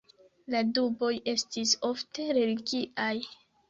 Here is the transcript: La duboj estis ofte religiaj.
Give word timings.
La 0.53 0.61
duboj 0.77 1.11
estis 1.35 1.77
ofte 1.93 2.29
religiaj. 2.43 3.15